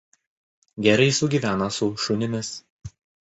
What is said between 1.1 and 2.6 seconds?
sugyvena su šunimis.